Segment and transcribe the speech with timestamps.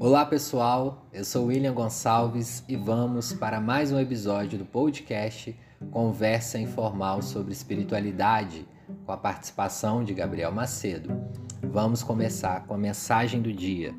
[0.00, 5.58] Olá pessoal, eu sou William Gonçalves e vamos para mais um episódio do podcast
[5.90, 8.64] Conversa Informal sobre Espiritualidade,
[9.04, 11.20] com a participação de Gabriel Macedo.
[11.60, 13.92] Vamos começar com a mensagem do dia.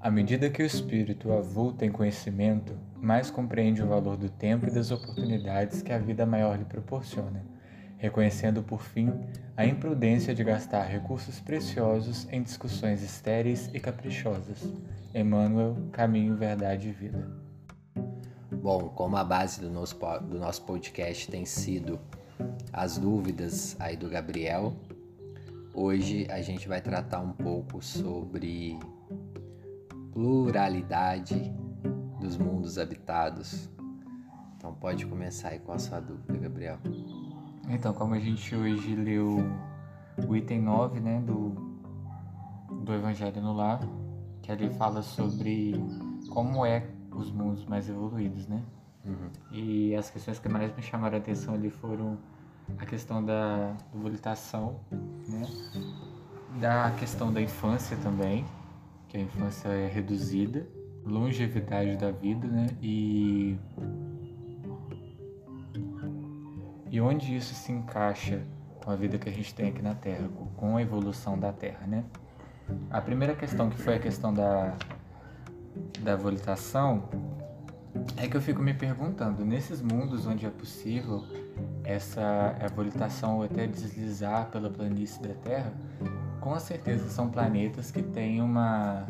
[0.00, 4.70] À medida que o espírito avulta em conhecimento, mais compreende o valor do tempo e
[4.70, 7.53] das oportunidades que a vida maior lhe proporciona
[8.04, 9.10] reconhecendo por fim
[9.56, 14.62] a imprudência de gastar recursos preciosos em discussões estéreis e caprichosas.
[15.14, 17.26] Emmanuel, Caminho, Verdade e Vida.
[18.52, 21.98] Bom, como a base do nosso, do nosso podcast tem sido
[22.70, 24.74] as dúvidas aí do Gabriel,
[25.72, 28.78] hoje a gente vai tratar um pouco sobre
[30.12, 31.54] pluralidade
[32.20, 33.70] dos mundos habitados.
[34.58, 36.78] Então pode começar aí com a sua dúvida, Gabriel.
[37.68, 39.38] Então, como a gente hoje leu
[40.28, 41.54] o item 9 né, do,
[42.84, 43.80] do Evangelho no Lar,
[44.42, 45.74] que ali fala sobre
[46.28, 48.62] como é os mundos mais evoluídos, né?
[49.04, 49.30] Uhum.
[49.52, 52.18] E as questões que mais me chamaram a atenção ali foram
[52.78, 54.80] a questão da volitação,
[55.28, 55.46] né?
[56.60, 58.44] Da questão da infância também,
[59.08, 60.66] que a infância é reduzida,
[61.04, 62.66] longevidade da vida, né?
[62.82, 63.56] E
[66.94, 68.40] e onde isso se encaixa
[68.76, 71.84] com a vida que a gente tem aqui na Terra, com a evolução da Terra,
[71.88, 72.04] né?
[72.88, 74.76] A primeira questão, que foi a questão da,
[76.02, 77.08] da volitação,
[78.16, 81.24] é que eu fico me perguntando, nesses mundos onde é possível
[81.82, 85.72] essa volitação ou até deslizar pela planície da Terra,
[86.40, 89.08] com certeza são planetas que têm uma,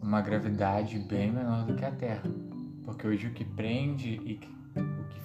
[0.00, 2.30] uma gravidade bem menor do que a Terra.
[2.84, 4.57] Porque hoje o que prende e que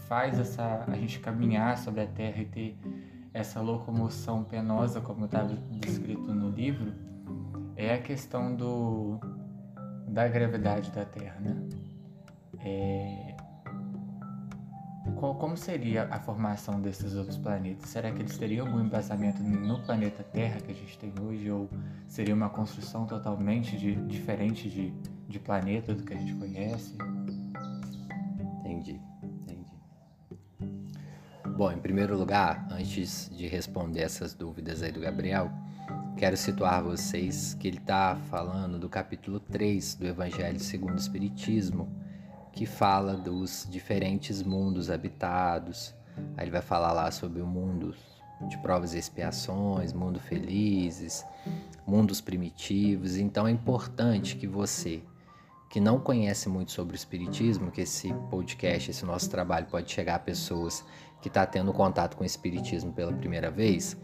[0.08, 2.78] faz essa a gente caminhar sobre a Terra e ter
[3.34, 6.94] essa locomoção penosa, como está descrito no livro,
[7.76, 9.20] é a questão do
[10.08, 11.56] da gravidade da Terra, né?
[12.60, 13.36] É,
[15.16, 17.90] qual, como seria a formação desses outros planetas?
[17.90, 21.68] Será que eles teriam algum embasamento no planeta Terra que a gente tem hoje, ou
[22.08, 24.92] seria uma construção totalmente de, diferente de,
[25.28, 26.96] de planeta do que a gente conhece?
[31.56, 35.52] Bom, em primeiro lugar, antes de responder essas dúvidas aí do Gabriel,
[36.18, 41.96] quero situar vocês que ele está falando do capítulo 3 do Evangelho segundo o Espiritismo,
[42.52, 45.94] que fala dos diferentes mundos habitados.
[46.36, 47.94] Aí ele vai falar lá sobre o mundo
[48.50, 51.24] de provas e expiações, mundo felizes,
[51.86, 53.16] mundos primitivos.
[53.16, 55.04] Então é importante que você
[55.74, 60.14] que não conhece muito sobre o espiritismo, que esse podcast, esse nosso trabalho pode chegar
[60.14, 60.86] a pessoas
[61.20, 63.98] que está tendo contato com o espiritismo pela primeira vez.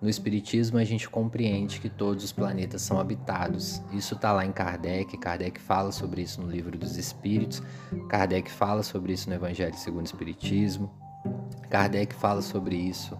[0.00, 3.82] No espiritismo a gente compreende que todos os planetas são habitados.
[3.90, 5.18] Isso está lá em Kardec.
[5.18, 7.60] Kardec fala sobre isso no livro dos Espíritos.
[8.08, 10.92] Kardec fala sobre isso no Evangelho segundo o Espiritismo.
[11.68, 13.18] Kardec fala sobre isso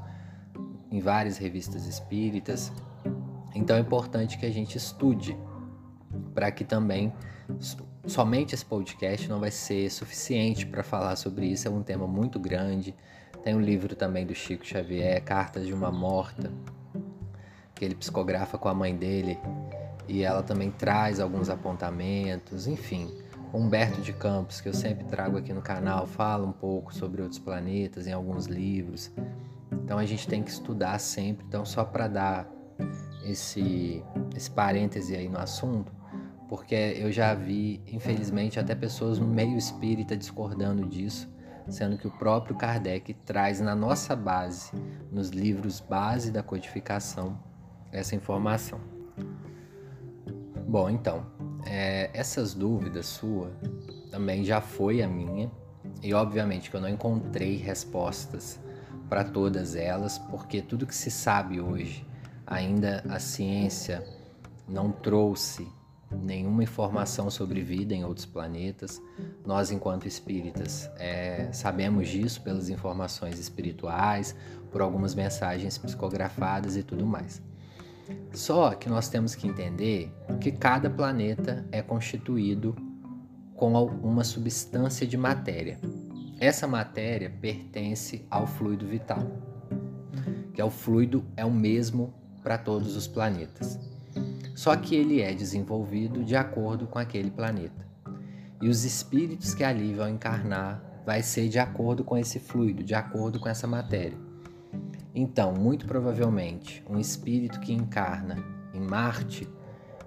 [0.93, 2.71] em várias revistas espíritas.
[3.53, 5.37] Então é importante que a gente estude
[6.35, 7.13] para que também
[8.07, 12.39] somente esse podcast não vai ser suficiente para falar sobre isso, é um tema muito
[12.39, 12.95] grande.
[13.43, 16.53] Tem um livro também do Chico Xavier, Cartas de uma Morta,
[17.75, 19.39] que ele psicografa com a mãe dele
[20.07, 23.11] e ela também traz alguns apontamentos, enfim.
[23.53, 27.41] Humberto de Campos, que eu sempre trago aqui no canal, fala um pouco sobre outros
[27.41, 29.11] planetas em alguns livros.
[29.73, 31.45] Então a gente tem que estudar sempre.
[31.49, 32.49] Então, só para dar
[33.25, 34.05] esse,
[34.37, 35.93] esse parêntese aí no assunto,
[36.50, 41.33] porque eu já vi, infelizmente, até pessoas meio espírita discordando disso,
[41.69, 44.72] sendo que o próprio Kardec traz na nossa base,
[45.12, 47.39] nos livros base da codificação,
[47.93, 48.81] essa informação.
[50.66, 51.25] Bom, então,
[51.65, 53.53] é, essas dúvidas sua
[54.10, 55.49] também já foi a minha,
[56.03, 58.59] e obviamente que eu não encontrei respostas
[59.09, 62.04] para todas elas, porque tudo que se sabe hoje,
[62.45, 64.04] ainda a ciência
[64.66, 65.78] não trouxe
[66.10, 69.01] nenhuma informação sobre vida em outros planetas.
[69.45, 74.34] Nós, enquanto espíritas, é, sabemos disso pelas informações espirituais,
[74.71, 77.41] por algumas mensagens psicografadas e tudo mais.
[78.33, 82.74] Só que nós temos que entender que cada planeta é constituído
[83.54, 85.78] com uma substância de matéria.
[86.41, 89.24] Essa matéria pertence ao fluido vital,
[90.54, 93.90] que é o fluido é o mesmo para todos os planetas
[94.60, 97.89] só que ele é desenvolvido de acordo com aquele planeta.
[98.60, 102.95] E os espíritos que ali vão encarnar vai ser de acordo com esse fluido, de
[102.95, 104.18] acordo com essa matéria.
[105.15, 108.36] Então, muito provavelmente, um espírito que encarna
[108.74, 109.48] em Marte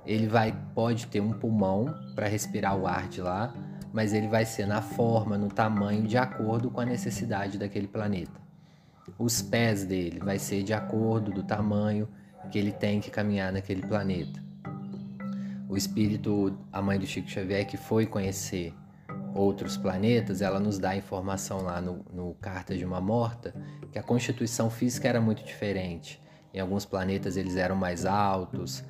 [0.06, 3.56] ele vai pode ter um pulmão para respirar o ar de lá,
[3.92, 8.40] mas ele vai ser na forma, no tamanho de acordo com a necessidade daquele planeta.
[9.18, 12.08] Os pés dele vai ser de acordo do tamanho
[12.52, 14.43] que ele tem que caminhar naquele planeta.
[15.74, 18.76] O espírito, a mãe do Chico Xavier, que foi conhecer
[19.34, 23.56] outros planetas, ela nos dá informação lá no, no Carta de uma Morta
[23.92, 26.22] que a constituição física era muito diferente.
[26.54, 28.84] Em alguns planetas eles eram mais altos,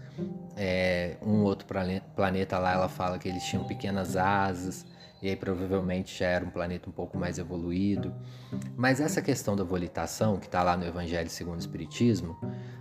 [0.58, 4.86] é, um outro planeta lá ela fala que eles tinham pequenas asas,
[5.24, 8.14] e aí provavelmente já era um planeta um pouco mais evoluído.
[8.76, 12.38] Mas essa questão da volitação, que está lá no Evangelho segundo o Espiritismo,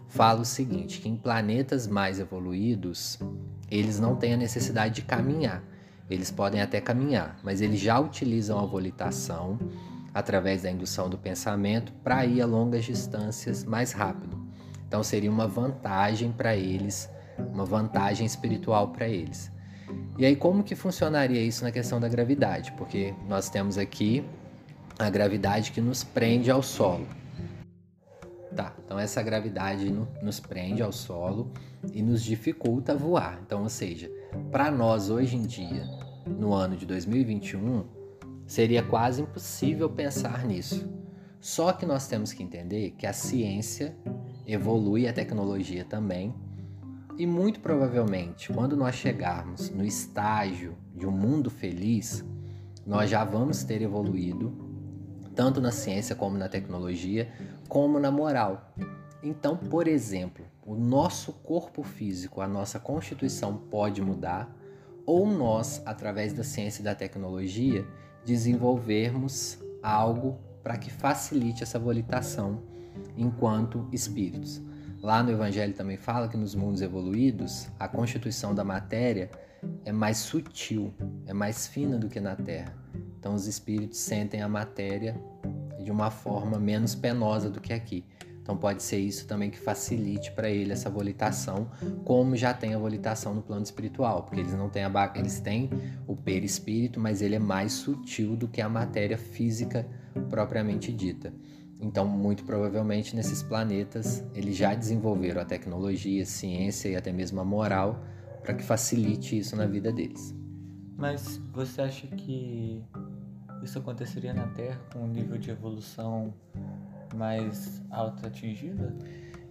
[0.08, 3.16] fala o seguinte: que em planetas mais evoluídos,
[3.70, 5.62] eles não têm a necessidade de caminhar.
[6.10, 9.56] Eles podem até caminhar, mas eles já utilizam a volitação
[10.12, 14.36] através da indução do pensamento para ir a longas distâncias mais rápido.
[14.88, 19.48] Então seria uma vantagem para eles, uma vantagem espiritual para eles.
[20.18, 22.72] E aí como que funcionaria isso na questão da gravidade?
[22.72, 24.24] Porque nós temos aqui
[24.98, 27.06] a gravidade que nos prende ao solo.
[28.54, 31.50] Tá, então essa gravidade no, nos prende ao solo
[31.92, 33.40] e nos dificulta voar.
[33.46, 34.10] Então, ou seja,
[34.50, 35.88] para nós hoje em dia,
[36.26, 37.84] no ano de 2021,
[38.46, 40.86] seria quase impossível pensar nisso.
[41.40, 43.96] Só que nós temos que entender que a ciência
[44.46, 46.34] evolui, a tecnologia também,
[47.18, 52.24] e muito provavelmente, quando nós chegarmos no estágio de um mundo feliz,
[52.86, 54.52] nós já vamos ter evoluído,
[55.34, 57.30] tanto na ciência como na tecnologia,
[57.68, 58.74] como na moral.
[59.22, 64.54] Então, por exemplo, o nosso corpo físico, a nossa constituição pode mudar,
[65.04, 67.86] ou nós, através da ciência e da tecnologia,
[68.24, 72.62] desenvolvermos algo para que facilite essa volitação
[73.16, 74.62] enquanto espíritos.
[75.02, 79.28] Lá no Evangelho também fala que nos mundos evoluídos a constituição da matéria
[79.84, 80.94] é mais sutil,
[81.26, 82.72] é mais fina do que na Terra.
[83.18, 85.20] Então os espíritos sentem a matéria
[85.82, 88.04] de uma forma menos penosa do que aqui.
[88.40, 91.68] Então pode ser isso também que facilite para ele essa volitação,
[92.04, 95.68] como já tem a volitação no plano espiritual, porque eles não têm a eles têm
[96.06, 99.84] o perispírito, mas ele é mais sutil do que a matéria física
[100.28, 101.32] propriamente dita.
[101.82, 107.40] Então, muito provavelmente nesses planetas eles já desenvolveram a tecnologia, a ciência e até mesmo
[107.40, 108.00] a moral
[108.40, 110.32] para que facilite isso na vida deles.
[110.96, 112.80] Mas você acha que
[113.64, 116.32] isso aconteceria na Terra com um nível de evolução
[117.16, 118.96] mais alto atingido?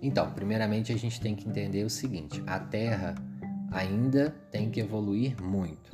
[0.02, 3.16] Então, primeiramente a gente tem que entender o seguinte: a Terra
[3.72, 5.92] ainda tem que evoluir muito.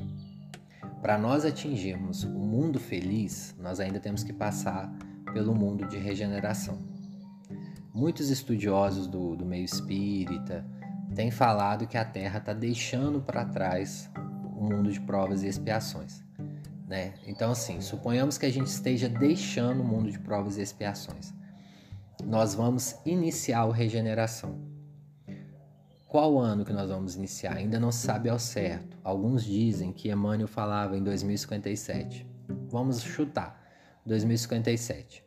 [1.01, 4.91] Para nós atingirmos o mundo feliz, nós ainda temos que passar
[5.37, 6.79] pelo mundo de regeneração.
[7.93, 10.65] Muitos estudiosos do, do meio espírita
[11.13, 14.09] têm falado que a Terra está deixando para trás
[14.55, 16.23] o mundo de provas e expiações.
[16.87, 17.13] Né?
[17.27, 21.31] Então, assim, suponhamos que a gente esteja deixando o mundo de provas e expiações.
[22.25, 24.59] Nós vamos iniciar a regeneração.
[26.07, 27.57] Qual ano que nós vamos iniciar?
[27.57, 28.97] Ainda não se sabe ao certo.
[29.03, 32.25] Alguns dizem que Emmanuel falava em 2057.
[32.71, 33.63] Vamos chutar.
[34.03, 35.26] 2057.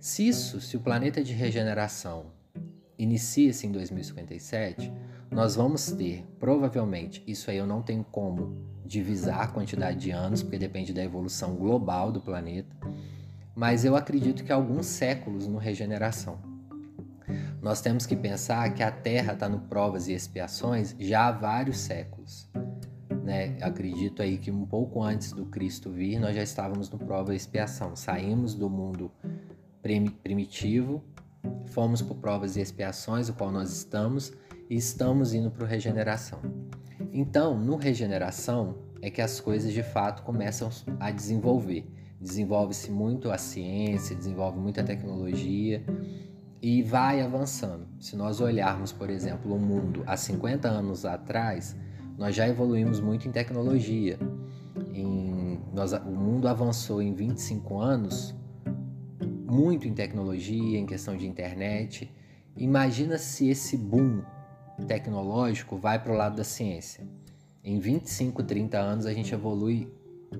[0.00, 2.26] Se isso, se o planeta de regeneração
[2.98, 4.92] inicia-se em 2057,
[5.30, 10.42] nós vamos ter, provavelmente, isso aí eu não tenho como divisar a quantidade de anos,
[10.42, 12.76] porque depende da evolução global do planeta,
[13.54, 16.38] mas eu acredito que alguns séculos no regeneração.
[17.60, 21.78] Nós temos que pensar que a Terra está no provas e expiações já há vários
[21.78, 22.50] séculos
[23.22, 23.56] né?
[23.60, 27.36] Acredito aí que um pouco antes do Cristo vir, nós já estávamos no prova e
[27.36, 27.94] expiação.
[27.94, 29.10] Saímos do mundo
[29.82, 31.02] primitivo,
[31.66, 34.32] fomos por provas e expiações, o qual nós estamos,
[34.70, 36.40] e estamos indo para o regeneração.
[37.12, 40.70] Então, no regeneração é que as coisas de fato começam
[41.00, 41.86] a desenvolver.
[42.20, 45.84] Desenvolve-se muito a ciência, desenvolve muita tecnologia
[46.62, 47.88] e vai avançando.
[47.98, 51.76] Se nós olharmos, por exemplo, o mundo há 50 anos atrás,
[52.16, 54.18] nós já evoluímos muito em tecnologia.
[54.94, 58.32] Em, nós, o mundo avançou em 25 anos
[59.52, 62.10] muito em tecnologia, em questão de internet.
[62.56, 64.22] Imagina se esse boom
[64.88, 67.06] tecnológico vai para o lado da ciência.
[67.62, 69.92] Em 25, 30 anos a gente evolui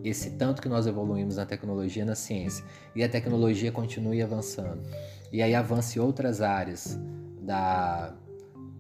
[0.02, 2.64] esse tanto que nós evoluímos na tecnologia na ciência
[2.96, 4.82] e a tecnologia continue avançando.
[5.30, 6.98] E aí avance outras áreas
[7.42, 8.14] da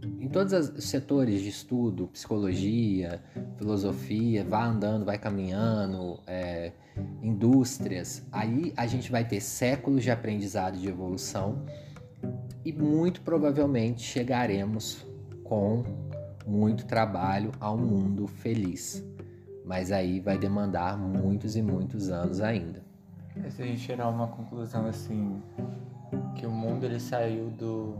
[0.04, 3.22] em todos os setores de estudo, psicologia,
[3.56, 6.72] filosofia, vai andando, vai caminhando, é,
[7.22, 11.64] indústrias, aí a gente vai ter séculos de aprendizado de evolução
[12.64, 15.06] e muito provavelmente chegaremos
[15.44, 15.84] com
[16.46, 19.04] muito trabalho a um mundo feliz.
[19.64, 22.82] Mas aí vai demandar muitos e muitos anos ainda.
[23.48, 25.40] Se a gente tirar uma conclusão assim,
[26.34, 27.96] que o mundo ele saiu do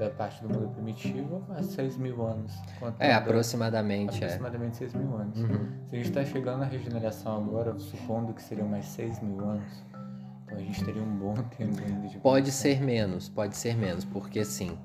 [0.00, 2.52] da parte do mundo primitivo há 6 mil anos.
[2.98, 4.16] É, aproximadamente.
[4.16, 5.38] Aproximadamente 6 mil anos.
[5.38, 5.68] Uhum.
[5.86, 9.84] Se a gente está chegando na regeneração agora, supondo que seriam mais 6 mil anos,
[10.44, 14.04] então a gente teria um bom tempo ainda de Pode ser menos, pode ser menos,
[14.04, 14.76] porque assim,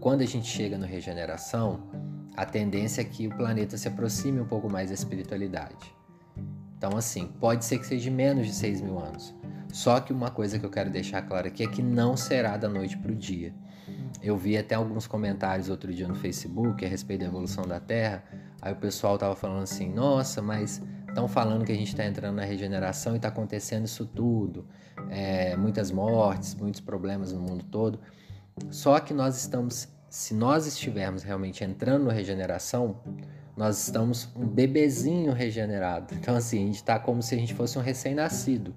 [0.00, 1.82] quando a gente chega no regeneração,
[2.34, 5.94] a tendência é que o planeta se aproxime um pouco mais da espiritualidade.
[6.78, 9.34] Então, assim, pode ser que seja menos de 6 mil anos.
[9.72, 12.68] Só que uma coisa que eu quero deixar claro aqui é que não será da
[12.68, 13.52] noite para o dia.
[14.22, 18.24] Eu vi até alguns comentários outro dia no Facebook a respeito da evolução da Terra.
[18.60, 22.36] Aí o pessoal tava falando assim: nossa, mas estão falando que a gente está entrando
[22.36, 24.66] na regeneração e está acontecendo isso tudo.
[25.10, 28.00] É, muitas mortes, muitos problemas no mundo todo.
[28.70, 33.00] Só que nós estamos, se nós estivermos realmente entrando na regeneração,
[33.56, 36.14] nós estamos um bebezinho regenerado.
[36.14, 38.74] Então, assim, a gente está como se a gente fosse um recém-nascido.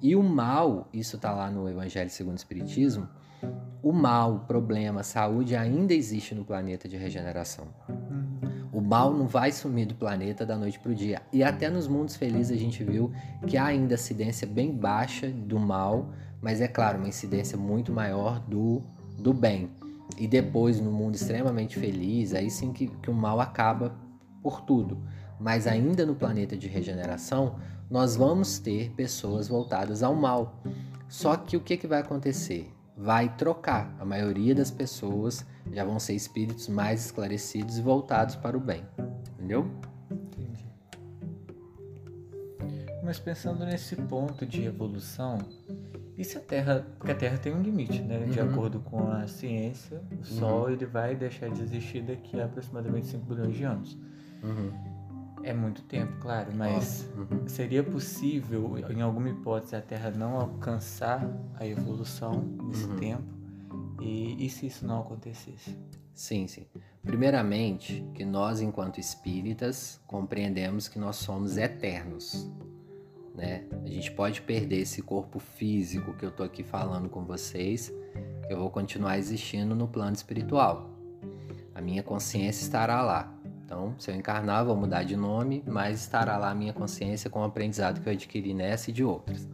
[0.00, 3.08] E o mal, isso está lá no Evangelho segundo o Espiritismo,
[3.82, 7.66] o mal, o problema, a saúde ainda existe no planeta de regeneração.
[8.72, 11.22] O mal não vai sumir do planeta da noite para o dia.
[11.32, 13.12] E até nos mundos felizes a gente viu
[13.46, 16.10] que há ainda incidência bem baixa do mal,
[16.42, 18.82] mas é claro, uma incidência muito maior do,
[19.18, 19.70] do bem.
[20.18, 23.94] E depois, no mundo extremamente feliz, aí sim que, que o mal acaba
[24.42, 24.98] por tudo.
[25.38, 27.56] Mas ainda no planeta de regeneração,
[27.90, 30.60] nós vamos ter pessoas voltadas ao mal.
[31.08, 32.75] Só que o que, que vai acontecer?
[32.96, 33.94] Vai trocar.
[33.98, 38.84] A maioria das pessoas já vão ser espíritos mais esclarecidos e voltados para o bem.
[39.34, 39.70] Entendeu?
[40.10, 40.64] Entendi.
[43.04, 45.38] Mas pensando nesse ponto de evolução,
[46.16, 46.86] e se a Terra.
[46.98, 48.18] Porque a Terra tem um limite, né?
[48.20, 48.50] De uhum.
[48.50, 50.70] acordo com a ciência, o Sol uhum.
[50.70, 53.98] ele vai deixar de existir daqui a aproximadamente 5 bilhões de anos.
[54.42, 54.95] Uhum.
[55.46, 57.46] É muito tempo, claro, mas uhum.
[57.46, 61.24] seria possível, em alguma hipótese, a Terra não alcançar
[61.54, 62.96] a evolução nesse uhum.
[62.96, 63.22] tempo?
[64.00, 65.78] E, e se isso não acontecesse?
[66.12, 66.66] Sim, sim.
[67.00, 72.50] Primeiramente, que nós, enquanto espíritas, compreendemos que nós somos eternos.
[73.32, 73.66] Né?
[73.84, 77.92] A gente pode perder esse corpo físico que eu estou aqui falando com vocês,
[78.50, 80.90] eu vou continuar existindo no plano espiritual.
[81.72, 83.35] A minha consciência estará lá.
[83.66, 87.40] Então, se eu encarnar, vou mudar de nome, mas estará lá a minha consciência com
[87.40, 89.48] o aprendizado que eu adquiri nessa e de outras.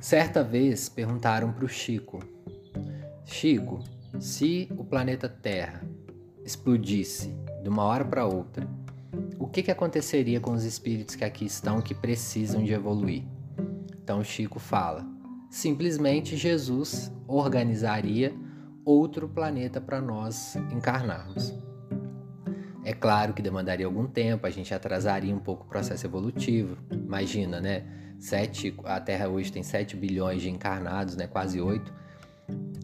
[0.00, 2.20] Certa vez perguntaram para o Chico:
[3.24, 3.82] Chico,
[4.20, 5.82] se o planeta Terra
[6.44, 8.68] explodisse de uma hora para outra,
[9.36, 13.24] o que, que aconteceria com os espíritos que aqui estão que precisam de evoluir?
[14.00, 15.04] Então, Chico fala:
[15.50, 18.32] simplesmente Jesus organizaria
[18.84, 21.52] outro planeta para nós encarnarmos.
[22.90, 26.76] É claro que demandaria algum tempo, a gente atrasaria um pouco o processo evolutivo.
[26.90, 27.84] Imagina, né?
[28.18, 31.28] Sete, a Terra hoje tem 7 bilhões de encarnados, né?
[31.28, 31.94] quase 8.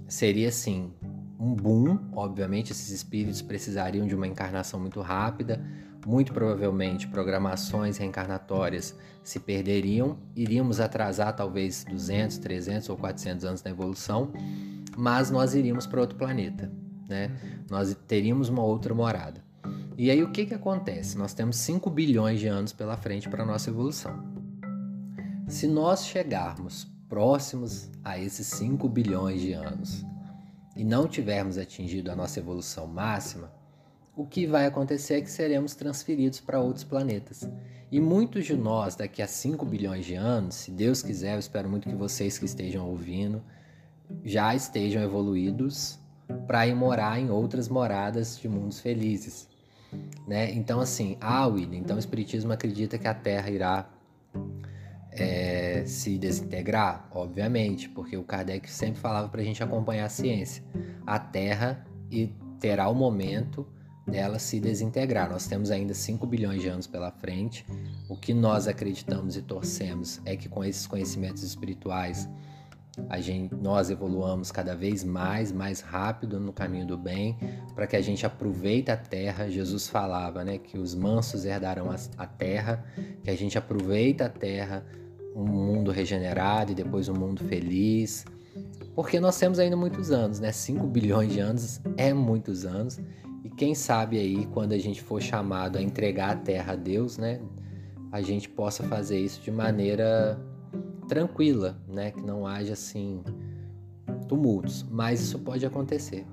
[0.06, 0.92] Seria assim,
[1.40, 1.98] um boom.
[2.12, 5.60] Obviamente, esses espíritos precisariam de uma encarnação muito rápida.
[6.06, 10.16] Muito provavelmente, programações reencarnatórias se perderiam.
[10.36, 14.32] Iríamos atrasar talvez 200, 300 ou 400 anos na evolução,
[14.96, 16.70] mas nós iríamos para outro planeta.
[17.08, 17.36] Né?
[17.68, 19.45] Nós teríamos uma outra morada.
[19.98, 21.16] E aí o que, que acontece?
[21.16, 24.22] Nós temos 5 bilhões de anos pela frente para a nossa evolução.
[25.48, 30.04] Se nós chegarmos próximos a esses 5 bilhões de anos
[30.76, 33.50] e não tivermos atingido a nossa evolução máxima,
[34.14, 37.48] o que vai acontecer é que seremos transferidos para outros planetas.
[37.90, 41.70] E muitos de nós, daqui a 5 bilhões de anos, se Deus quiser, eu espero
[41.70, 43.42] muito que vocês que estejam ouvindo
[44.22, 45.98] já estejam evoluídos
[46.46, 49.48] para ir morar em outras moradas de mundos felizes.
[50.26, 50.52] Né?
[50.52, 53.88] Então, assim, ah, William, então o Espiritismo acredita que a Terra irá
[55.12, 57.08] é, se desintegrar?
[57.10, 60.62] Obviamente, porque o Kardec sempre falava para a gente acompanhar a ciência.
[61.06, 63.66] A Terra e terá o momento
[64.06, 65.30] dela se desintegrar.
[65.30, 67.66] Nós temos ainda 5 bilhões de anos pela frente.
[68.08, 72.28] O que nós acreditamos e torcemos é que com esses conhecimentos espirituais
[73.08, 77.36] a gente, nós evoluamos cada vez mais, mais rápido no caminho do bem,
[77.74, 79.48] para que a gente aproveite a terra.
[79.48, 82.84] Jesus falava, né, que os mansos herdarão a, terra,
[83.22, 84.84] que a gente aproveita a terra,
[85.34, 88.24] um mundo regenerado e depois um mundo feliz.
[88.94, 90.50] Porque nós temos ainda muitos anos, né?
[90.50, 92.98] 5 bilhões de anos é muitos anos.
[93.44, 97.18] E quem sabe aí, quando a gente for chamado a entregar a terra a Deus,
[97.18, 97.38] né?
[98.10, 100.40] A gente possa fazer isso de maneira
[101.06, 102.10] tranquila, né?
[102.10, 103.22] Que não haja assim
[104.28, 106.26] tumultos, mas isso pode acontecer.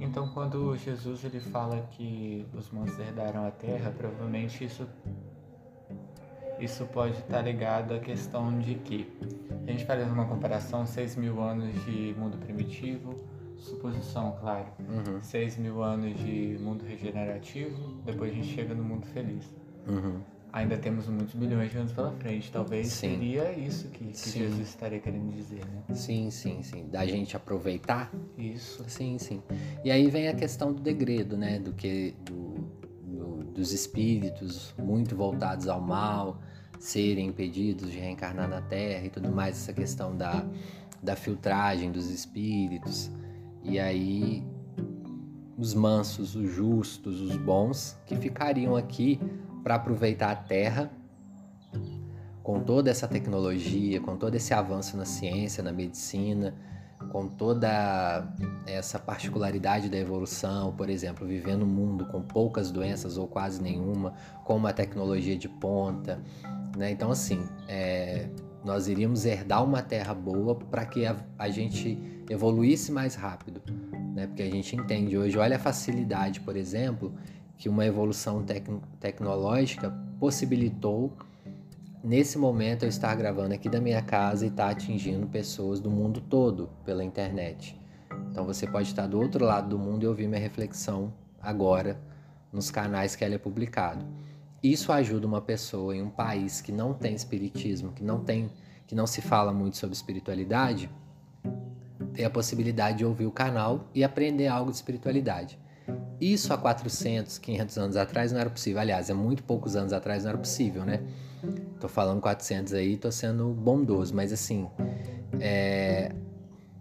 [0.00, 4.86] Então, quando Jesus ele fala que os monstros herdaram a terra, provavelmente isso
[6.60, 9.08] isso pode estar ligado à questão de que
[9.66, 13.14] a gente faz uma comparação 6 mil anos de mundo primitivo,
[13.56, 15.20] suposição, claro, Uhum.
[15.20, 19.54] 6 mil anos de mundo regenerativo, depois a gente chega no mundo feliz.
[19.88, 20.20] Uhum.
[20.52, 22.50] Ainda temos muitos bilhões de anos pela frente.
[22.50, 23.10] Talvez Sim.
[23.10, 24.30] seria isso que, que.
[24.30, 25.94] Jesus estaria querendo dizer, né?
[25.94, 26.86] Sim, sim, sim.
[26.88, 28.82] Da gente aproveitar Isso.
[28.88, 29.42] Sim, sim.
[29.84, 31.58] E aí vem a questão do degredo, né?
[31.58, 32.54] Do que do,
[33.04, 36.40] do- dos espíritos muito voltados ao mal
[36.78, 40.46] serem impedidos de reencarnar na Terra e tudo mais, essa questão da,
[41.02, 43.10] da filtragem dos espíritos.
[43.64, 44.42] E aí
[45.58, 49.20] os mansos, os justos, os bons que ficariam aqui
[49.62, 50.90] para aproveitar a Terra
[52.42, 56.54] com toda essa tecnologia, com todo esse avanço na ciência, na medicina,
[57.10, 58.26] com toda
[58.66, 64.14] essa particularidade da evolução, por exemplo, vivendo um mundo com poucas doenças ou quase nenhuma,
[64.44, 66.20] com uma tecnologia de ponta,
[66.76, 66.90] né?
[66.90, 68.28] Então, assim, é,
[68.64, 71.98] nós iríamos herdar uma terra boa para que a, a gente
[72.28, 73.62] evoluísse mais rápido,
[74.14, 74.26] né?
[74.26, 77.14] Porque a gente entende hoje, olha a facilidade, por exemplo,
[77.58, 81.12] que uma evolução tecno- tecnológica possibilitou
[82.02, 86.20] nesse momento eu estar gravando aqui da minha casa e estar atingindo pessoas do mundo
[86.20, 87.78] todo pela internet.
[88.30, 91.12] Então você pode estar do outro lado do mundo e ouvir minha reflexão
[91.42, 92.00] agora
[92.52, 94.06] nos canais que ela é publicado.
[94.62, 98.50] Isso ajuda uma pessoa em um país que não tem espiritismo, que não tem,
[98.86, 100.90] que não se fala muito sobre espiritualidade,
[102.12, 105.58] ter a possibilidade de ouvir o canal e aprender algo de espiritualidade.
[106.20, 108.80] Isso há 400, 500 anos atrás não era possível.
[108.80, 111.00] Aliás, há muito poucos anos atrás não era possível, né?
[111.80, 114.68] Tô falando 400 aí, tô sendo bondoso, mas assim,
[115.38, 116.12] é,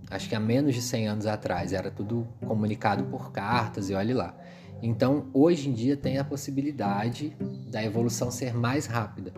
[0.09, 4.13] acho que há menos de 100 anos atrás era tudo comunicado por cartas e olhe
[4.13, 4.35] lá.
[4.81, 7.35] Então, hoje em dia tem a possibilidade
[7.69, 9.31] da evolução ser mais rápida.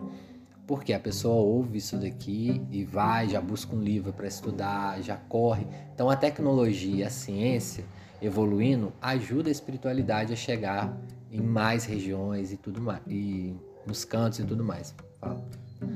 [0.66, 5.16] Porque a pessoa ouve isso daqui e vai, já busca um livro para estudar, já
[5.16, 5.66] corre.
[5.92, 7.84] Então, a tecnologia, a ciência
[8.22, 10.96] evoluindo ajuda a espiritualidade a chegar
[11.30, 13.54] em mais regiões e tudo mais, e
[13.86, 14.94] nos cantos e tudo mais.
[15.20, 15.42] Fala.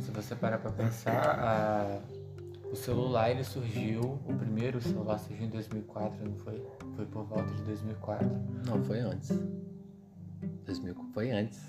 [0.01, 1.99] Se você parar pra pensar, a-
[2.71, 6.63] o celular ele surgiu, o primeiro celular surgiu em 2004, não foi?
[6.97, 8.27] Foi por volta de 2004.
[8.67, 9.31] Não, foi antes.
[10.64, 11.61] 2000 foi antes.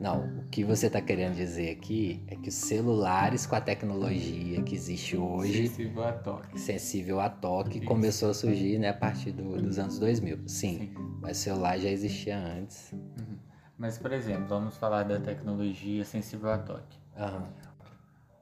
[0.00, 4.62] Não, o que você está querendo dizer aqui é que os celulares com a tecnologia
[4.62, 6.60] que existe hoje, Sensível a toque.
[6.60, 7.86] sensível a toque, Isso.
[7.86, 10.38] começou a surgir né, a partir do- dos anos 2000.
[10.46, 10.94] Sim, Sim.
[11.20, 12.92] mas o celular já existia antes.
[12.92, 13.38] Uhum.
[13.76, 16.98] Mas, por exemplo, vamos falar da tecnologia sensível a toque.
[17.16, 17.48] Aham.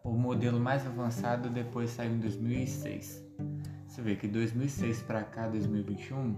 [0.05, 3.25] O modelo mais avançado depois saiu em 2006.
[3.87, 6.37] Você vê que 2006 para cá, 2021,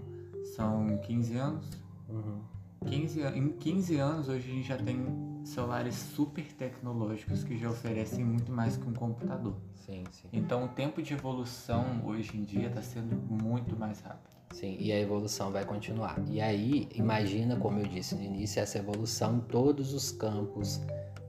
[0.57, 1.69] são 15 anos.
[2.09, 2.41] Uhum.
[2.87, 5.07] 15, an- em 15 anos, hoje a gente já tem
[5.45, 9.57] celulares super tecnológicos que já oferecem muito mais que um computador.
[9.75, 10.29] Sim, sim.
[10.33, 14.29] Então, o tempo de evolução hoje em dia está sendo muito mais rápido.
[14.53, 16.19] Sim, e a evolução vai continuar.
[16.27, 20.81] E aí, imagina, como eu disse no início, essa evolução em todos os campos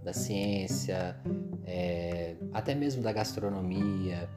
[0.09, 1.15] da ciência,
[1.65, 4.27] é, até mesmo da gastronomia,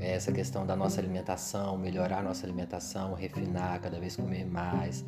[0.00, 5.04] é, essa questão da nossa alimentação, melhorar a nossa alimentação, refinar, cada vez comer mais,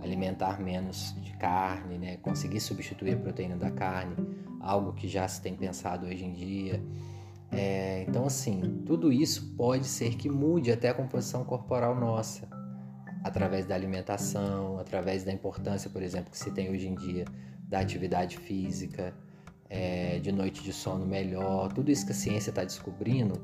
[0.00, 2.16] alimentar menos de carne, né?
[2.16, 4.16] conseguir substituir a proteína da carne,
[4.60, 6.82] algo que já se tem pensado hoje em dia.
[7.52, 12.48] É, então, assim, tudo isso pode ser que mude até a composição corporal nossa,
[13.22, 17.26] através da alimentação, através da importância, por exemplo, que se tem hoje em dia
[17.68, 19.14] da atividade física,
[19.68, 23.40] é, de noite de sono melhor, tudo isso que a ciência está descobrindo,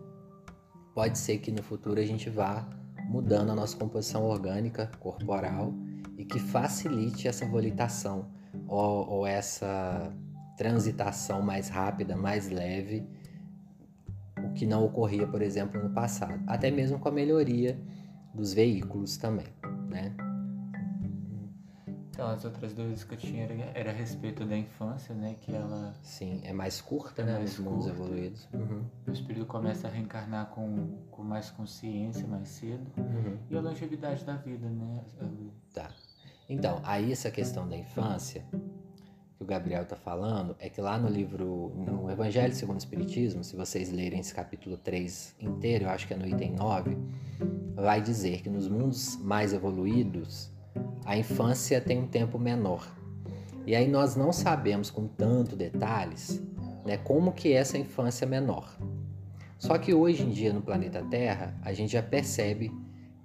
[0.94, 2.68] pode ser que no futuro a gente vá
[3.08, 5.74] mudando a nossa composição orgânica corporal
[6.16, 8.30] e que facilite essa volitação
[8.66, 10.12] ou, ou essa
[10.56, 13.06] transitação mais rápida, mais leve,
[14.38, 16.42] o que não ocorria, por exemplo, no passado.
[16.46, 17.78] Até mesmo com a melhoria
[18.32, 19.46] dos veículos também,
[19.88, 20.14] né?
[22.14, 25.34] Então, as outras dúvidas que eu tinha era, era a respeito da infância, né?
[25.40, 27.32] Que ela, Sim, é mais curta, É né?
[27.38, 28.48] mais nos mundos evoluídos.
[28.54, 32.90] Uhum, o espírito começa a reencarnar com, com mais consciência mais cedo.
[32.96, 33.36] uhum.
[33.50, 35.00] E a longevidade da vida, né?
[35.72, 35.90] Tá.
[36.48, 38.44] Então, aí essa questão da infância
[39.36, 43.42] que o Gabriel está falando é que lá no livro, no Evangelho segundo o Espiritismo,
[43.42, 46.96] se vocês lerem esse capítulo 3 inteiro, eu acho que é no item 9,
[47.74, 50.53] vai dizer que nos mundos mais evoluídos,
[51.04, 52.86] a infância tem um tempo menor.
[53.66, 56.42] E aí nós não sabemos com tanto detalhes
[56.84, 58.76] né, como que é essa infância menor.
[59.58, 62.70] Só que hoje em dia no planeta Terra, a gente já percebe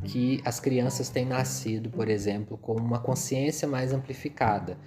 [0.04, 4.78] que as crianças têm nascido, por exemplo, com uma consciência mais amplificada.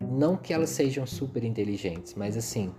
[0.00, 2.72] Não que elas sejam super inteligentes, mas assim,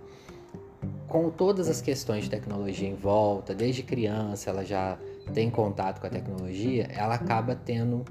[1.07, 4.97] com todas as questões de tecnologia em volta, desde criança ela já
[5.33, 8.03] tem contato com a tecnologia, ela acaba tendo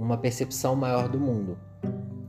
[0.00, 1.58] uma percepção maior do mundo,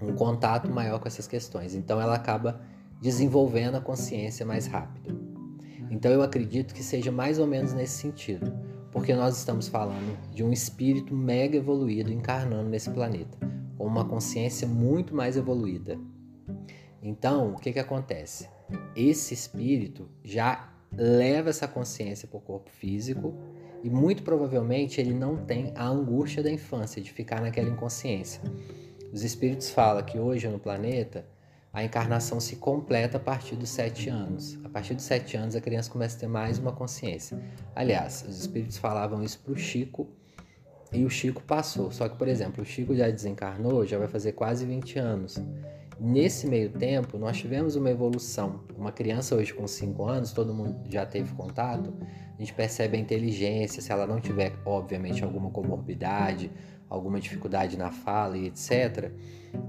[0.01, 1.73] um contato maior com essas questões.
[1.73, 2.59] Então ela acaba
[3.01, 5.17] desenvolvendo a consciência mais rápido.
[5.89, 8.53] Então eu acredito que seja mais ou menos nesse sentido,
[8.91, 13.37] porque nós estamos falando de um espírito mega evoluído encarnando nesse planeta,
[13.77, 15.97] com uma consciência muito mais evoluída.
[17.01, 18.49] Então, o que, que acontece?
[18.95, 23.33] Esse espírito já leva essa consciência para o corpo físico
[23.83, 28.41] e muito provavelmente ele não tem a angústia da infância, de ficar naquela inconsciência.
[29.11, 31.25] Os espíritos falam que hoje no planeta
[31.73, 34.59] a encarnação se completa a partir dos sete anos.
[34.63, 37.41] A partir dos sete anos a criança começa a ter mais uma consciência.
[37.73, 40.09] Aliás, os espíritos falavam isso para o Chico
[40.91, 41.91] e o Chico passou.
[41.91, 45.41] Só que, por exemplo, o Chico já desencarnou, já vai fazer quase 20 anos.
[46.03, 48.61] Nesse meio tempo, nós tivemos uma evolução.
[48.75, 51.93] Uma criança hoje com 5 anos, todo mundo já teve contato,
[52.35, 56.49] a gente percebe a inteligência, se ela não tiver, obviamente, alguma comorbidade,
[56.89, 59.11] alguma dificuldade na fala e etc.,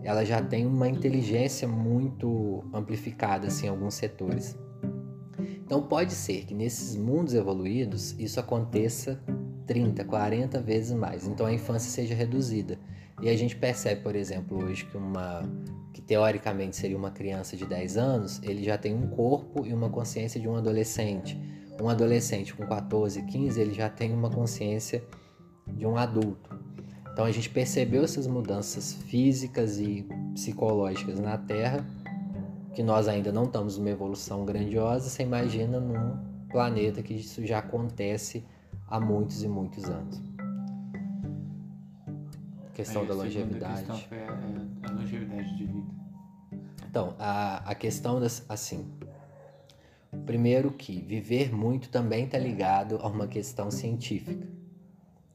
[0.02, 4.56] ela já tem uma inteligência muito amplificada assim, em alguns setores.
[5.38, 9.20] Então pode ser que nesses mundos evoluídos isso aconteça
[9.66, 11.28] 30, 40 vezes mais.
[11.28, 12.78] Então a infância seja reduzida.
[13.22, 15.42] E a gente percebe, por exemplo, hoje que uma
[15.92, 19.90] que teoricamente seria uma criança de 10 anos, ele já tem um corpo e uma
[19.90, 21.38] consciência de um adolescente
[21.80, 25.02] um adolescente com 14, 15, ele já tem uma consciência
[25.66, 26.56] de um adulto.
[27.12, 31.84] Então a gente percebeu essas mudanças físicas e psicológicas na Terra,
[32.74, 36.16] que nós ainda não estamos numa evolução grandiosa, você imagina num
[36.48, 38.44] planeta que isso já acontece
[38.88, 40.31] há muitos e muitos anos.
[42.72, 43.76] A questão da a longevidade.
[43.76, 45.90] questão foi a, a longevidade de vida.
[46.88, 48.44] Então, a, a questão das.
[48.48, 48.90] Assim,
[50.26, 54.46] Primeiro que viver muito também está ligado a uma questão científica,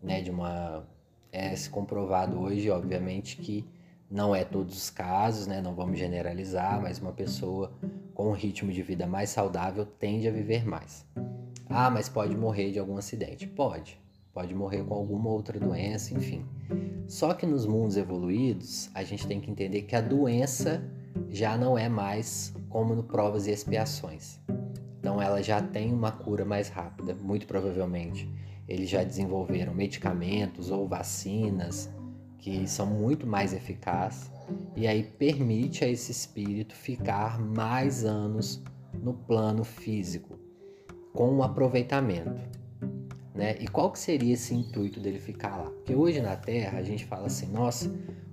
[0.01, 0.21] né?
[0.21, 0.87] De uma
[1.31, 3.65] é se comprovado hoje, obviamente que
[4.09, 5.61] não é todos os casos, né?
[5.61, 7.73] Não vamos generalizar, mas uma pessoa
[8.13, 11.03] com um ritmo de vida mais saudável tende a viver mais.
[11.67, 13.47] Ah, mas pode morrer de algum acidente?
[13.47, 13.99] Pode.
[14.37, 16.45] Pode morrer com alguma outra doença, enfim.
[17.07, 20.87] Só que nos mundos evoluídos, a gente tem que entender que a doença
[21.27, 24.39] já não é mais como no provas e expiações.
[24.99, 28.29] Então ela já tem uma cura mais rápida, muito provavelmente.
[28.67, 31.89] Eles já desenvolveram medicamentos ou vacinas
[32.37, 34.31] que são muito mais eficazes
[34.75, 38.61] e aí permite a esse espírito ficar mais anos
[39.01, 40.37] no plano físico
[41.11, 42.56] com um aproveitamento.
[43.37, 43.55] Né?
[43.59, 45.69] E qual que seria esse intuito dele ficar lá?
[45.69, 47.89] Porque hoje na Terra a gente fala assim, nossa,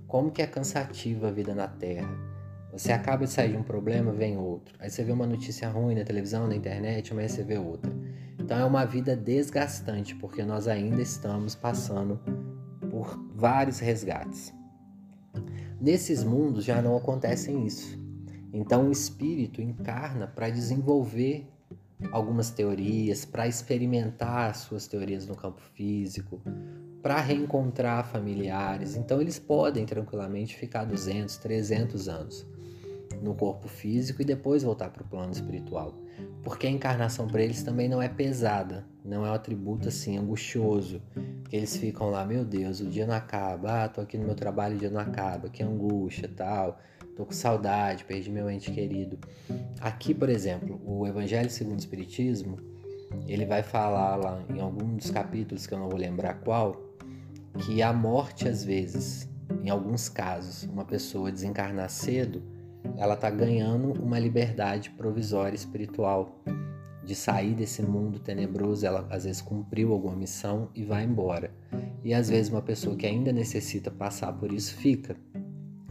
[0.07, 2.35] como que é cansativa a vida na Terra
[2.77, 4.75] você acaba de sair de um problema, vem outro.
[4.81, 7.89] Aí você vê uma notícia ruim na televisão, na internet, amanhã você vê outra.
[8.37, 12.19] Então é uma vida desgastante, porque nós ainda estamos passando
[12.91, 14.53] por vários resgates.
[15.79, 17.97] Nesses mundos já não acontecem isso.
[18.51, 21.47] Então o espírito encarna para desenvolver
[22.11, 26.41] algumas teorias, para experimentar suas teorias no campo físico,
[27.01, 28.95] para reencontrar familiares.
[28.95, 32.45] Então eles podem tranquilamente ficar 200, 300 anos
[33.21, 35.93] no corpo físico e depois voltar para o plano espiritual.
[36.43, 41.01] Porque a encarnação para eles também não é pesada, não é um atributo assim angustioso,
[41.49, 44.35] que eles ficam lá, meu Deus, o dia não acaba, ah, tô aqui no meu
[44.35, 46.79] trabalho, o dia não acaba, que angústia, tal,
[47.15, 49.17] tô com saudade, perdi meu ente querido.
[49.79, 52.57] Aqui, por exemplo, o Evangelho segundo o Espiritismo,
[53.27, 56.75] ele vai falar lá em algum dos capítulos que eu não vou lembrar qual,
[57.59, 59.29] que a morte às vezes,
[59.63, 62.43] em alguns casos, uma pessoa desencarnar cedo,
[62.97, 66.41] ela está ganhando uma liberdade provisória espiritual
[67.03, 68.85] de sair desse mundo tenebroso.
[68.85, 71.51] Ela às vezes cumpriu alguma missão e vai embora.
[72.03, 75.15] E às vezes uma pessoa que ainda necessita passar por isso fica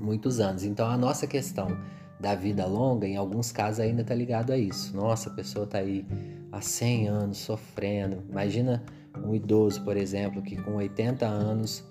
[0.05, 0.65] muitos anos.
[0.65, 1.77] Então a nossa questão
[2.21, 4.97] da vida longa, em alguns casos, ainda está ligado a isso.
[4.97, 6.07] Nossa, a pessoa está aí
[6.53, 8.23] há 100 anos sofrendo.
[8.29, 8.83] Imagina
[9.25, 11.85] um idoso, por exemplo, que com 80 anos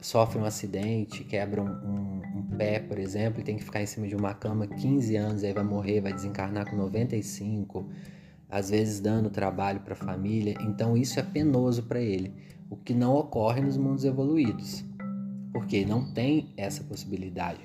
[0.00, 3.86] sofre um acidente, quebra um, um, um, pé, por exemplo, e tem que ficar em
[3.86, 7.88] cima de uma cama 15 anos, aí vai morrer, vai desencarnar com 95,
[8.48, 10.56] às vezes dando trabalho para a família.
[10.60, 12.32] Então isso é penoso para ele,
[12.70, 14.84] o que não ocorre nos mundos evoluídos,
[15.56, 17.62] porque não tem essa possibilidade,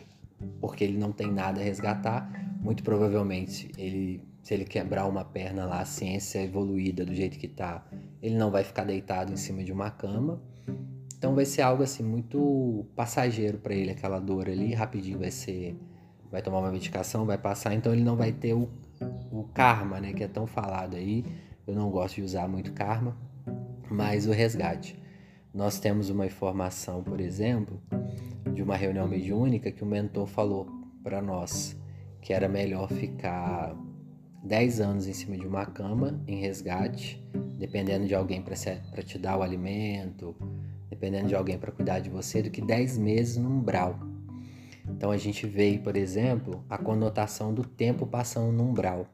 [0.62, 2.26] porque ele não tem nada a resgatar.
[2.62, 7.48] Muito provavelmente, ele, se ele quebrar uma perna lá, a ciência evoluída do jeito que
[7.48, 7.86] está,
[8.22, 10.42] ele não vai ficar deitado em cima de uma cama
[11.18, 15.78] Então vai ser algo assim muito passageiro para ele, aquela dor ali, rapidinho vai ser,
[16.32, 18.70] vai tomar uma medicação, vai passar, então ele não vai ter o,
[19.30, 21.26] o karma, né, que é tão falado aí.
[21.68, 23.18] Eu não gosto de usar muito karma,
[23.90, 25.01] mas o resgate.
[25.54, 27.82] Nós temos uma informação, por exemplo,
[28.54, 30.68] de uma reunião mediúnica que o mentor falou
[31.04, 31.76] para nós
[32.22, 33.76] que era melhor ficar
[34.44, 37.22] 10 anos em cima de uma cama em resgate,
[37.58, 40.36] dependendo de alguém para te dar o alimento,
[40.90, 44.00] dependendo de alguém para cuidar de você, do que 10 meses no umbral.
[44.88, 49.08] Então a gente vê, por exemplo, a conotação do tempo passando no umbral.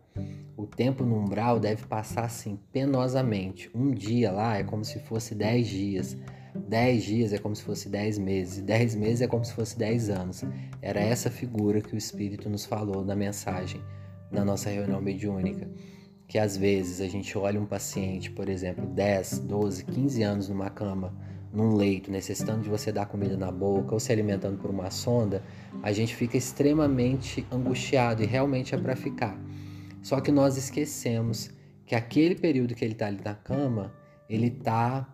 [0.55, 3.69] O tempo no umbral deve passar assim penosamente.
[3.75, 6.17] Um dia lá é como se fosse 10 dias.
[6.55, 8.63] 10 dias é como se fosse 10 meses.
[8.63, 10.43] 10 meses é como se fosse 10 anos.
[10.81, 13.81] Era essa figura que o Espírito nos falou na mensagem
[14.31, 15.69] na nossa reunião mediúnica.
[16.27, 20.69] Que às vezes a gente olha um paciente, por exemplo, 10, 12, 15 anos numa
[20.69, 21.13] cama,
[21.53, 25.41] num leito, necessitando de você dar comida na boca ou se alimentando por uma sonda,
[25.81, 29.39] a gente fica extremamente angustiado e realmente é para ficar.
[30.07, 31.49] Só que nós esquecemos
[31.85, 33.93] que aquele período que ele está ali na cama,
[34.29, 35.05] ele está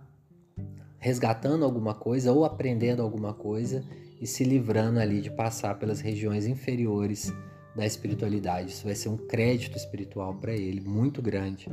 [0.99, 3.83] resgatando alguma coisa ou aprendendo alguma coisa
[4.21, 7.33] e se livrando ali de passar pelas regiões inferiores
[7.75, 8.69] da espiritualidade.
[8.69, 11.65] Isso vai ser um crédito espiritual para ele muito grande,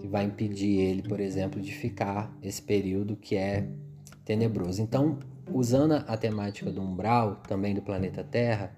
[0.00, 3.64] que vai impedir ele, por exemplo, de ficar esse período que é
[4.24, 4.82] tenebroso.
[4.82, 5.20] Então,
[5.52, 8.74] usando a temática do umbral, também do planeta Terra,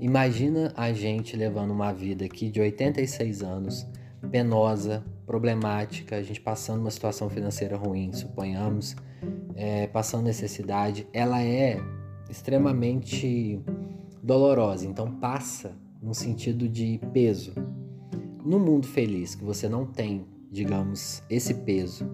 [0.00, 3.86] imagina a gente levando uma vida aqui de 86 anos,
[4.30, 8.96] penosa, problemática, a gente passando uma situação financeira ruim, suponhamos,
[9.54, 11.80] é, passando necessidade, ela é
[12.30, 13.60] extremamente
[14.22, 17.52] dolorosa, então passa no sentido de peso.
[18.44, 22.08] No mundo feliz, que você não tem, digamos, esse peso,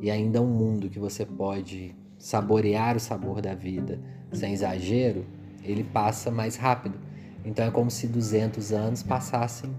[0.00, 4.00] e ainda um mundo que você pode saborear o sabor da vida
[4.32, 5.24] sem exagero,
[5.62, 6.98] ele passa mais rápido.
[7.44, 9.74] Então é como se 200 anos passassem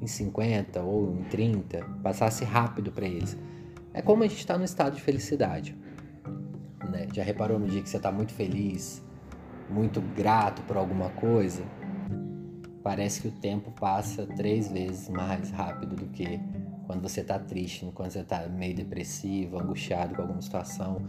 [0.00, 3.36] em 50 ou em 30, passasse rápido para eles.
[3.92, 5.76] É como a gente está no estado de felicidade.
[6.90, 7.08] Né?
[7.12, 9.02] Já reparou no dia que você está muito feliz,
[9.68, 11.62] muito grato por alguma coisa,
[12.82, 16.40] parece que o tempo passa três vezes mais rápido do que
[16.86, 21.02] quando você está triste, quando você está meio depressivo, angustiado com alguma situação.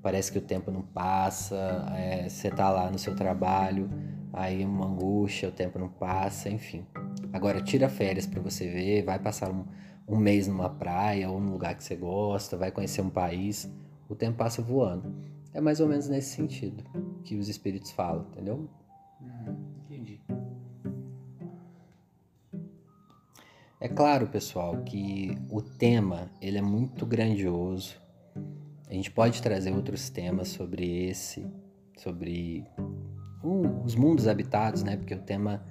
[0.00, 3.90] Parece que o tempo não passa, é, você está lá no seu trabalho,
[4.36, 6.86] aí uma angústia, o tempo não passa, enfim.
[7.32, 9.64] Agora, tira férias para você ver, vai passar um,
[10.06, 13.68] um mês numa praia ou num lugar que você gosta, vai conhecer um país,
[14.08, 15.12] o tempo passa voando.
[15.54, 16.84] É mais ou menos nesse sentido
[17.24, 18.68] que os espíritos falam, entendeu?
[19.20, 20.20] Uhum, entendi.
[23.80, 27.96] É claro, pessoal, que o tema ele é muito grandioso.
[28.88, 31.46] A gente pode trazer outros temas sobre esse,
[31.96, 32.66] sobre
[33.46, 34.96] uh, os mundos habitados, né?
[34.96, 35.62] Porque o tema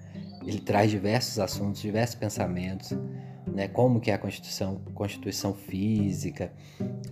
[0.46, 2.96] ele traz diversos assuntos, diversos pensamentos
[3.56, 3.68] né?
[3.68, 6.52] Como que é a constituição, constituição física?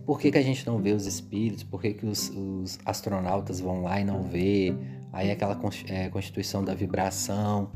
[0.05, 1.63] Por que, que a gente não vê os espíritos?
[1.63, 4.75] Por que, que os, os astronautas vão lá e não vê?
[5.11, 7.71] Aí aquela é, constituição da vibração,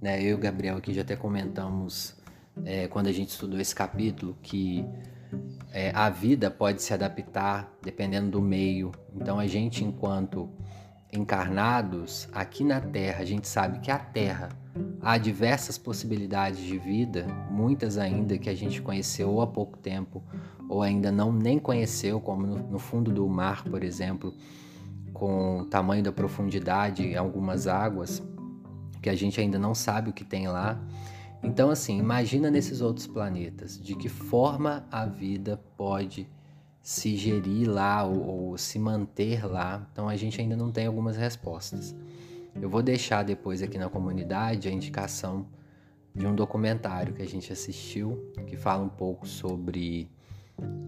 [0.00, 0.20] né?
[0.20, 2.16] Eu e o Gabriel aqui já até comentamos
[2.64, 4.84] é, quando a gente estudou esse capítulo que
[5.70, 8.90] é, a vida pode se adaptar dependendo do meio.
[9.14, 10.50] Então a gente, enquanto
[11.12, 14.50] encarnados aqui na Terra, a gente sabe que a Terra
[15.00, 20.22] há diversas possibilidades de vida, muitas ainda que a gente conheceu há pouco tempo
[20.68, 24.34] ou ainda não nem conheceu, como no, no fundo do mar, por exemplo,
[25.12, 28.22] com o tamanho da profundidade em algumas águas,
[29.00, 30.78] que a gente ainda não sabe o que tem lá.
[31.42, 36.28] Então, assim, imagina nesses outros planetas, de que forma a vida pode
[36.88, 39.86] se gerir lá ou, ou, se manter lá.
[39.92, 41.94] Então a gente ainda não tem algumas respostas.
[42.58, 45.46] Eu vou deixar depois aqui na comunidade a indicação
[46.14, 50.10] de um documentário que a gente assistiu que fala um pouco sobre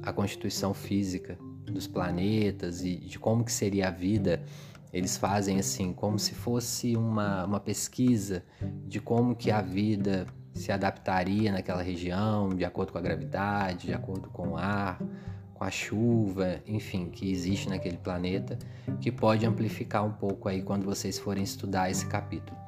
[0.02, 1.36] a constituição física
[1.66, 4.42] dos planetas e de como que seria a vida.
[4.94, 8.42] Eles fazem assim, como se fosse uma, uma pesquisa
[8.86, 13.92] de como que a vida se adaptaria naquela região, de acordo com a gravidade, de
[13.92, 14.98] acordo com o ar,
[15.60, 18.58] com a chuva, enfim, que existe naquele planeta,
[18.98, 22.58] que pode amplificar um pouco aí quando vocês forem estudar esse capítulo.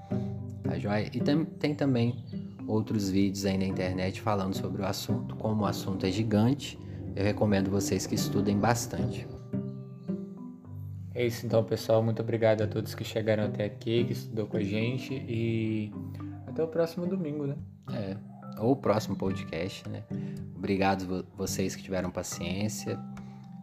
[0.62, 1.09] Tá joia?
[1.11, 2.22] E tem, tem também
[2.68, 5.35] outros vídeos aí na internet falando sobre o assunto.
[5.37, 6.78] Como o assunto é gigante,
[7.16, 9.26] eu recomendo vocês que estudem bastante.
[11.14, 12.02] É isso então, pessoal.
[12.02, 15.90] Muito obrigado a todos que chegaram até aqui, que estudou com a gente e
[16.46, 17.57] até o próximo domingo, né?
[17.90, 18.16] É,
[18.61, 20.02] ou o próximo podcast, né?
[20.62, 22.96] Obrigado vocês que tiveram paciência.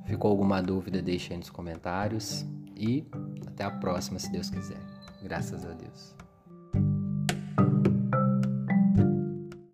[0.06, 2.46] Ficou alguma dúvida, deixe aí nos comentários.
[2.76, 3.08] E
[3.48, 4.82] até a próxima, se Deus quiser.
[5.24, 6.19] Graças a Deus.